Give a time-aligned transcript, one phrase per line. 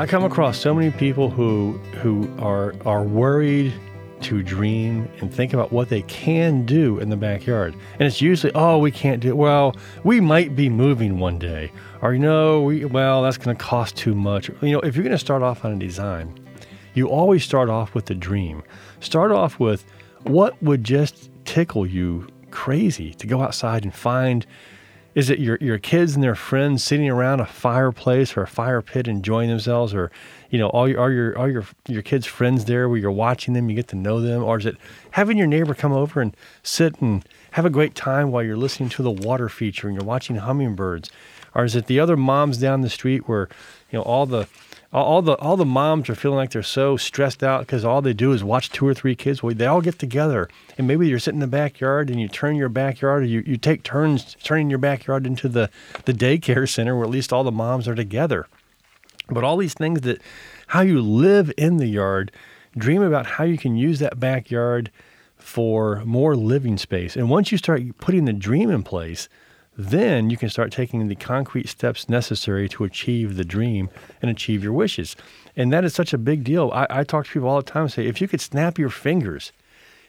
[0.00, 3.74] I come across so many people who who are are worried
[4.22, 7.74] to dream and think about what they can do in the backyard.
[7.98, 9.36] And it's usually, oh, we can't do it.
[9.36, 11.70] Well, we might be moving one day.
[12.00, 14.48] Or, you know, we, well, that's going to cost too much.
[14.62, 16.34] You know, if you're going to start off on a design,
[16.94, 18.62] you always start off with the dream.
[19.00, 19.84] Start off with
[20.22, 24.46] what would just tickle you crazy to go outside and find
[25.14, 28.80] is it your, your kids and their friends sitting around a fireplace or a fire
[28.80, 29.92] pit enjoying themselves?
[29.92, 30.10] Or
[30.50, 33.54] you know all your all your all your your kids friends there where you're watching
[33.54, 34.42] them you get to know them?
[34.44, 34.76] Or is it
[35.12, 38.88] having your neighbor come over and sit and have a great time while you're listening
[38.90, 41.10] to the water feature and you're watching hummingbirds?
[41.54, 43.48] Or is it the other moms down the street where
[43.90, 44.46] you know all the
[44.92, 48.12] all the all the moms are feeling like they're so stressed out because all they
[48.12, 49.42] do is watch two or three kids.
[49.42, 52.56] Well, they all get together, and maybe you're sitting in the backyard and you turn
[52.56, 55.70] your backyard, or you, you take turns turning your backyard into the
[56.06, 58.48] the daycare center where at least all the moms are together.
[59.28, 60.20] But all these things that
[60.68, 62.32] how you live in the yard,
[62.76, 64.90] dream about how you can use that backyard
[65.36, 67.16] for more living space.
[67.16, 69.28] And once you start putting the dream in place,
[69.76, 73.88] then you can start taking the concrete steps necessary to achieve the dream
[74.20, 75.16] and achieve your wishes.
[75.56, 76.70] And that is such a big deal.
[76.72, 78.90] I, I talk to people all the time and say, if you could snap your
[78.90, 79.52] fingers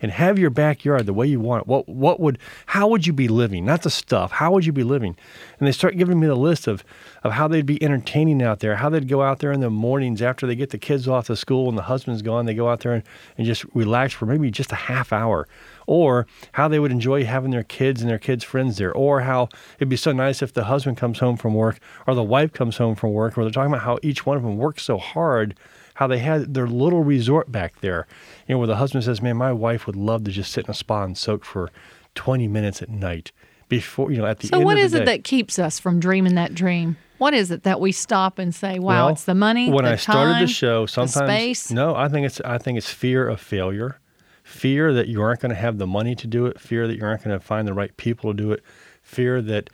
[0.00, 3.12] and have your backyard the way you want it, what what would how would you
[3.12, 3.64] be living?
[3.64, 4.32] Not the stuff.
[4.32, 5.16] How would you be living?
[5.58, 6.84] And they start giving me the list of
[7.24, 10.22] of how they'd be entertaining out there, how they'd go out there in the mornings
[10.22, 12.80] after they get the kids off to school and the husband's gone, they go out
[12.80, 13.02] there and,
[13.36, 15.48] and just relax for maybe just a half hour.
[15.86, 19.48] Or how they would enjoy having their kids and their kids' friends there, or how
[19.78, 22.76] it'd be so nice if the husband comes home from work or the wife comes
[22.76, 25.54] home from work, or they're talking about how each one of them works so hard
[25.98, 28.06] how they had their little resort back there,
[28.46, 30.70] you know, where the husband says, "Man, my wife would love to just sit in
[30.70, 31.72] a spa and soak for
[32.14, 33.32] 20 minutes at night
[33.68, 35.58] before, you know, at the so end what of the is day." it that keeps
[35.58, 36.96] us from dreaming that dream?
[37.18, 39.72] What is it that we stop and say, "Wow, Well, it's the money"?
[39.72, 41.70] When the I started time, the show, the sometimes space.
[41.72, 43.98] no, I think it's I think it's fear of failure,
[44.44, 47.04] fear that you aren't going to have the money to do it, fear that you
[47.04, 48.62] aren't going to find the right people to do it,
[49.02, 49.68] fear that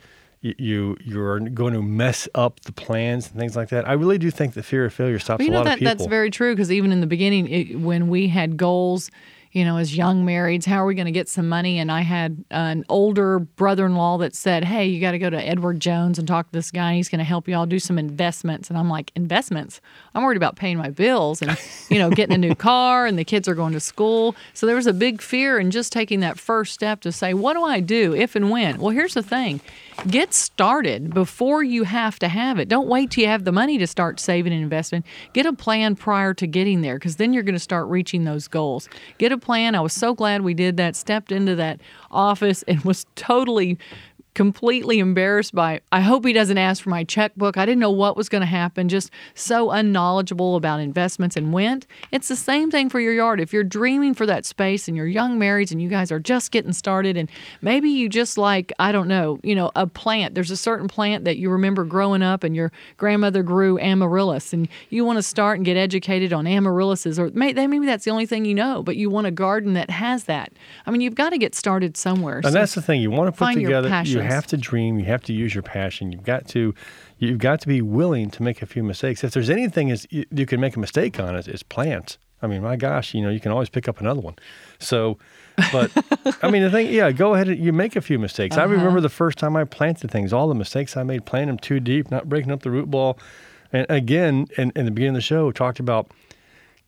[0.57, 3.87] you you're going to mess up the plans and things like that.
[3.87, 5.73] I really do think the fear of failure stops Well, you a know lot that
[5.73, 5.95] of people.
[5.95, 9.09] that's very true because even in the beginning, it, when we had goals,
[9.51, 11.79] you know, as young marrieds, how are we going to get some money?
[11.79, 15.79] And I had an older brother-in-law that said, "Hey, you got to go to Edward
[15.79, 16.95] Jones and talk to this guy.
[16.95, 19.79] He's going to help you all do some investments." And I'm like, "Investments?
[20.13, 21.57] I'm worried about paying my bills and
[21.89, 24.75] you know getting a new car and the kids are going to school." So there
[24.75, 27.79] was a big fear in just taking that first step to say, "What do I
[27.79, 29.61] do if and when?" Well, here's the thing:
[30.07, 32.67] get started before you have to have it.
[32.67, 35.03] Don't wait till you have the money to start saving and investing.
[35.33, 38.47] Get a plan prior to getting there because then you're going to start reaching those
[38.47, 38.89] goals.
[39.17, 39.75] Get a plan.
[39.75, 40.95] I was so glad we did that.
[40.95, 41.79] Stepped into that
[42.11, 43.77] office and was totally
[44.35, 47.57] completely embarrassed by I hope he doesn't ask for my checkbook.
[47.57, 51.87] I didn't know what was going to happen, just so unknowledgeable about investments and went.
[52.11, 53.39] It's the same thing for your yard.
[53.39, 56.51] If you're dreaming for that space and you're young marrieds and you guys are just
[56.51, 57.29] getting started and
[57.61, 60.35] maybe you just like I don't know, you know, a plant.
[60.35, 64.67] There's a certain plant that you remember growing up and your grandmother grew amaryllis and
[64.89, 68.43] you want to start and get educated on amaryllises or maybe that's the only thing
[68.45, 70.51] you know, but you want a garden that has that.
[70.85, 72.37] I mean, you've got to get started somewhere.
[72.37, 73.01] And So- that's the thing.
[73.01, 73.87] You want to put find your together.
[74.03, 74.24] You.
[74.33, 74.99] Have to dream.
[74.99, 76.11] You have to use your passion.
[76.11, 76.73] You've got to.
[77.17, 79.23] You've got to be willing to make a few mistakes.
[79.23, 82.17] If there's anything is you, you can make a mistake on it, it's plants.
[82.41, 84.35] I mean, my gosh, you know, you can always pick up another one.
[84.77, 85.17] So,
[85.71, 85.89] but
[86.43, 87.47] I mean, the thing, yeah, go ahead.
[87.47, 88.57] and You make a few mistakes.
[88.57, 88.73] I Uh-huh.
[88.73, 91.79] remember the first time I planted things, all the mistakes I made, planting them too
[91.79, 93.17] deep, not breaking up the root ball.
[93.71, 96.11] And again, in, in the beginning of the show, talked about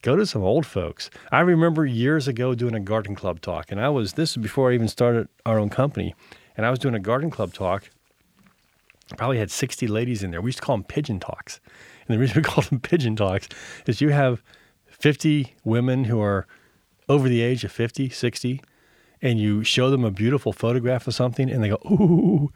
[0.01, 1.09] go to some old folks.
[1.31, 4.69] I remember years ago doing a garden club talk, and I was this is before
[4.71, 6.13] I even started our own company,
[6.57, 7.89] and I was doing a garden club talk.
[9.15, 10.41] Probably had 60 ladies in there.
[10.41, 11.61] We used to call them pigeon talks.
[12.07, 13.47] And the reason we call them pigeon talks
[13.85, 14.43] is you have
[14.87, 16.45] 50 women who are
[17.07, 18.61] over the age of 50, 60,
[19.21, 22.51] and you show them a beautiful photograph of something, and they go, ooh.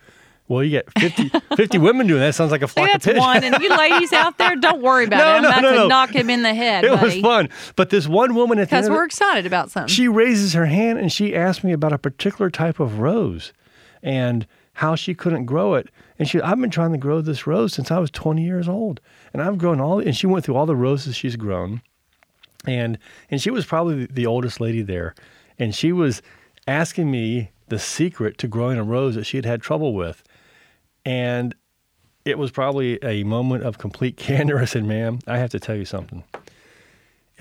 [0.47, 2.35] Well, you get 50, 50 women doing that.
[2.35, 3.19] Sounds like a flock of pigeons.
[3.21, 3.41] one.
[3.41, 5.35] And you ladies out there, don't worry about No, it.
[5.37, 5.87] I'm no, about no, to no.
[5.87, 7.47] knock him in the head, It was fun.
[7.77, 9.87] But this one woman at the Because we're excited about something.
[9.87, 13.53] she raises her hand and she asked me about a particular type of rose
[14.03, 15.89] and how she couldn't grow it.
[16.17, 19.01] And she, I've been trying to grow this rose since I was 20 years old,
[19.33, 19.99] and I've grown all.
[19.99, 21.81] And she went through all the roses she's grown,
[22.65, 22.97] and
[23.29, 25.15] and she was probably the oldest lady there,
[25.59, 26.21] and she was
[26.67, 30.23] asking me the secret to growing a rose that she had had trouble with,
[31.05, 31.55] and
[32.23, 34.59] it was probably a moment of complete candor.
[34.59, 36.23] I said, "Ma'am, I have to tell you something."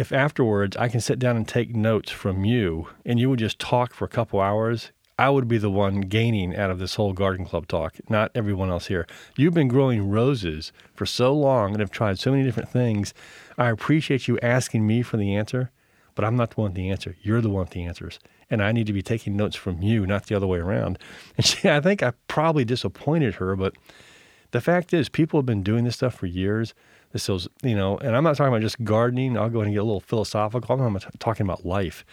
[0.00, 3.58] if afterwards I can sit down and take notes from you and you would just
[3.58, 7.12] talk for a couple hours, I would be the one gaining out of this whole
[7.12, 9.06] garden club talk, not everyone else here.
[9.36, 13.12] You've been growing roses for so long and have tried so many different things.
[13.58, 15.72] I appreciate you asking me for the answer,
[16.14, 17.16] but I'm not the one with the answer.
[17.20, 18.18] You're the one with the answers.
[18.48, 20.98] And I need to be taking notes from you, not the other way around.
[21.36, 23.74] And she, I think I probably disappointed her, but
[24.52, 26.72] the fact is, people have been doing this stuff for years.
[27.12, 29.36] This is, you know, and I'm not talking about just gardening.
[29.36, 30.80] I'll go ahead and get a little philosophical.
[30.80, 32.06] I'm talking about life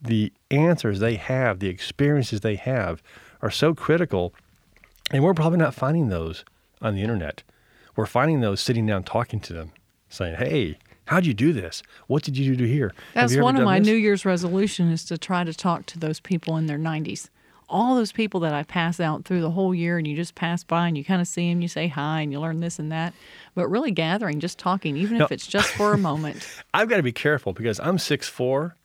[0.00, 3.02] the answers they have, the experiences they have
[3.42, 4.34] are so critical.
[5.10, 6.44] And we're probably not finding those
[6.82, 7.42] on the internet.
[7.94, 9.72] We're finding those sitting down talking to them,
[10.08, 11.82] saying, Hey, how'd you do this?
[12.06, 12.92] What did you do here?
[13.14, 13.86] That's one of my this?
[13.86, 17.28] New Year's resolution is to try to talk to those people in their 90s.
[17.68, 20.62] All those people that I pass out through the whole year, and you just pass
[20.62, 22.92] by and you kind of see them, you say hi, and you learn this and
[22.92, 23.12] that.
[23.56, 26.46] But really gathering, just talking, even if it's just for a moment.
[26.72, 28.76] I've got to be careful because I'm six four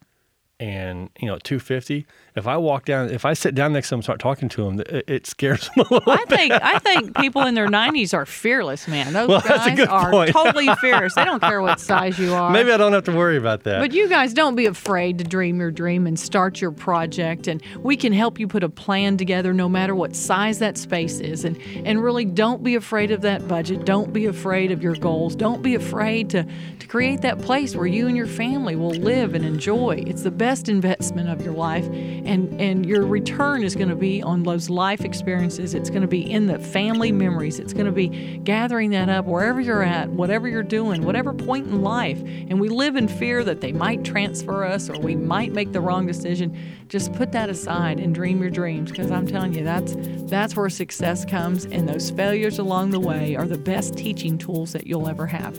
[0.61, 2.05] and you know 250
[2.35, 4.63] if i walk down if i sit down next to them and start talking to
[4.63, 8.13] them it, it scares them a little i think i think people in their 90s
[8.13, 9.13] are fearless man.
[9.13, 10.31] Those well, guys are point.
[10.33, 12.51] totally fearless they don't care what size you are.
[12.51, 13.79] Maybe i don't have to worry about that.
[13.79, 17.63] But you guys don't be afraid to dream your dream and start your project and
[17.79, 21.45] we can help you put a plan together no matter what size that space is.
[21.45, 23.85] And and really don't be afraid of that budget.
[23.85, 25.35] Don't be afraid of your goals.
[25.35, 26.45] Don't be afraid to
[26.79, 30.03] to create that place where you and your family will live and enjoy.
[30.05, 33.95] It's the best best investment of your life and and your return is going to
[33.95, 35.73] be on those life experiences.
[35.73, 37.57] It's going to be in the family memories.
[37.57, 38.09] It's going to be
[38.39, 42.19] gathering that up wherever you're at whatever you're doing whatever point in life.
[42.19, 45.79] And we live in fear that they might transfer us or we might make the
[45.79, 46.57] wrong decision.
[46.89, 49.95] Just put that aside and dream your dreams because i'm telling you that's
[50.29, 54.73] that's where success comes and those failures along the way are the best teaching tools
[54.73, 55.57] that you'll ever have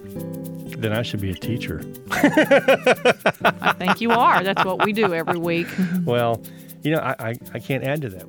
[0.82, 1.82] then I should be a teacher.
[2.11, 4.43] I think you are.
[4.43, 5.69] That's what we do every week.
[6.05, 6.43] well,
[6.82, 8.26] you know, I, I, I can't add to that.